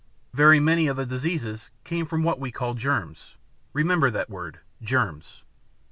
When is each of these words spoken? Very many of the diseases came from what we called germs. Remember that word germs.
Very 0.33 0.59
many 0.59 0.87
of 0.87 0.97
the 0.97 1.05
diseases 1.05 1.69
came 1.83 2.07
from 2.07 2.23
what 2.23 2.39
we 2.39 2.51
called 2.51 2.79
germs. 2.79 3.35
Remember 3.71 4.09
that 4.09 4.31
word 4.31 4.59
germs. 4.81 5.43